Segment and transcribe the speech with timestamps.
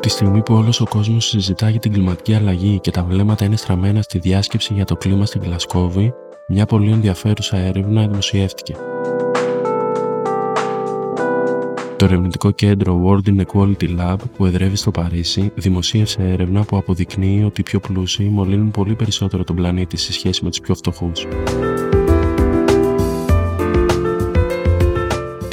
[0.00, 3.56] Τη στιγμή που όλος ο κόσμος συζητά για την κλιματική αλλαγή και τα βλέμματα είναι
[3.56, 6.12] στραμμένα στη διάσκεψη για το κλίμα στην Γλασκόβη,
[6.48, 8.76] μια πολύ ενδιαφέρουσα έρευνα δημοσιεύτηκε.
[11.96, 17.60] Το ερευνητικό κέντρο World Inequality Lab που εδρεύει στο Παρίσι δημοσίευσε έρευνα που αποδεικνύει ότι
[17.60, 21.26] οι πιο πλούσιοι μολύνουν πολύ περισσότερο τον πλανήτη σε σχέση με τους πιο φτωχούς.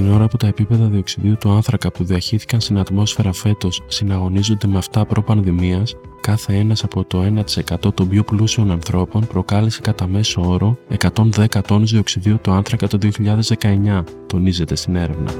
[0.00, 4.78] Την ώρα που τα επίπεδα διοξιδίου του άνθρακα που διαχύθηκαν στην ατμόσφαιρα φέτος συναγωνίζονται με
[4.78, 10.78] αυτά προ-πανδημίας, κάθε ένας από το 1% των πιο πλούσιων ανθρώπων προκάλεσε κατά μέσο όρο
[10.98, 15.30] 110 τόνους διοξιδίου του άνθρακα το 2019, τονίζεται στην έρευνα.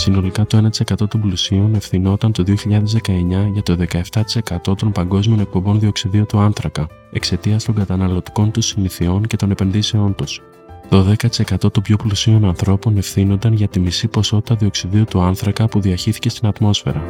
[0.00, 2.54] Συνολικά το 1% των πλουσίων ευθυνόταν το 2019
[3.52, 3.76] για το
[4.70, 10.14] 17% των παγκόσμιων εκπομπών διοξιδίου του άνθρακα, εξαιτίας των καταναλωτικών τους συνηθιών και των επενδύσεών
[10.14, 10.42] τους.
[10.88, 15.80] Το 10% των πιο πλουσίων ανθρώπων ευθύνονταν για τη μισή ποσότητα διοξιδίου του άνθρακα που
[15.80, 17.02] διαχύθηκε στην ατμόσφαιρα.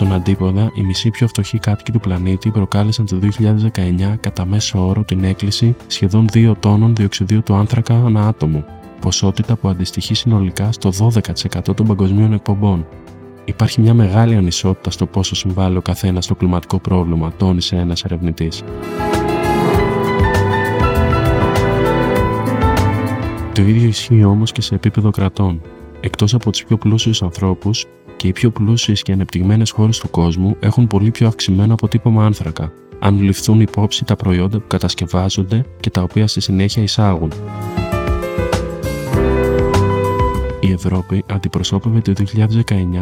[0.00, 5.04] Στον αντίποδα, οι μισοί πιο φτωχοί κάτοικοι του πλανήτη προκάλεσαν το 2019 κατά μέσο όρο
[5.04, 8.64] την έκκληση σχεδόν 2 τόνων διοξιδίου του άνθρακα ανά άτομο,
[9.00, 12.86] ποσότητα που αντιστοιχεί συνολικά στο 12% των παγκοσμίων εκπομπών.
[13.44, 18.62] Υπάρχει μια μεγάλη ανισότητα στο πόσο συμβάλλει ο καθένας στο κλιματικό πρόβλημα, τόνισε ένας ερευνητής.
[23.54, 25.60] Το ίδιο ισχύει όμως και σε επίπεδο κρατών.
[26.00, 27.86] Εκτός από τους πιο πλούσιους ανθρώπους,
[28.20, 32.72] και οι πιο πλούσιες και ανεπτυγμένες χώρες του κόσμου έχουν πολύ πιο αυξημένο αποτύπωμα άνθρακα,
[32.98, 37.32] αν ληφθούν υπόψη τα προϊόντα που κατασκευάζονται και τα οποία στη συνέχεια εισάγουν.
[40.60, 42.12] Η Ευρώπη αντιπροσώπευε το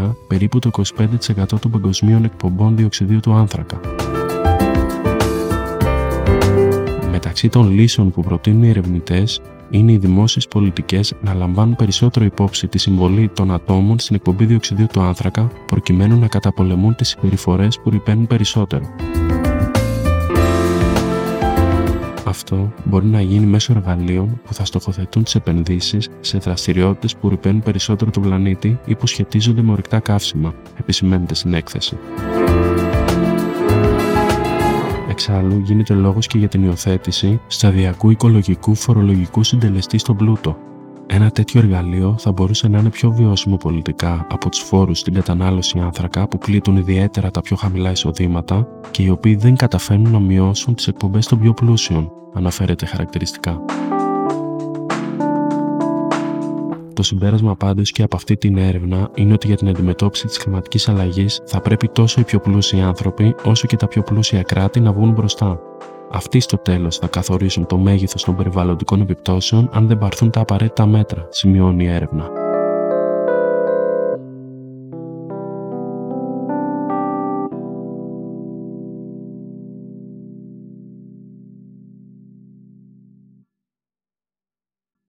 [0.05, 3.80] 2019 περίπου το 25% των παγκοσμίων εκπομπών διοξιδίου του άνθρακα.
[7.11, 12.67] Μεταξύ των λύσεων που προτείνουν οι ερευνητές είναι οι δημόσιες πολιτικές να λαμβάνουν περισσότερο υπόψη
[12.67, 17.90] τη συμβολή των ατόμων στην εκπομπή διοξιδίου του άνθρακα, προκειμένου να καταπολεμούν τις συμπεριφορές που
[17.90, 18.95] ρηπαίνουν περισσότερο.
[22.24, 27.62] Αυτό μπορεί να γίνει μέσω εργαλείων που θα στοχοθετούν τις επενδύσεις σε δραστηριότητες που ρηπαίνουν
[27.62, 31.98] περισσότερο τον πλανήτη ή που σχετίζονται με ορυκτά καύσιμα, επισημαίνεται στην έκθεση.
[35.28, 40.56] Εξάλλου, γίνεται λόγος και για την υιοθέτηση σταδιακού οικολογικού φορολογικού συντελεστή στον πλούτο.
[41.06, 45.78] Ένα τέτοιο εργαλείο θα μπορούσε να είναι πιο βιώσιμο πολιτικά από τους φόρους στην κατανάλωση
[45.78, 50.74] άνθρακα που πλήττουν ιδιαίτερα τα πιο χαμηλά εισοδήματα και οι οποίοι δεν καταφέρνουν να μειώσουν
[50.74, 53.60] τις εκπομπές των πιο πλούσιων, αναφέρεται χαρακτηριστικά.
[56.98, 60.89] Το συμπέρασμα πάντως και από αυτή την έρευνα είναι ότι για την αντιμετώπιση της κλιματικής
[60.89, 64.92] αλλαγής θα πρέπει τόσο οι πιο πλούσιοι άνθρωποι όσο και τα πιο πλούσια κράτη να
[64.92, 65.61] βγουν μπροστά.
[66.11, 70.87] Αυτοί στο τέλος θα καθορίσουν το μέγεθος των περιβαλλοντικών επιπτώσεων αν δεν πάρθουν τα απαραίτητα
[70.87, 72.48] μέτρα, σημειώνει η έρευνα.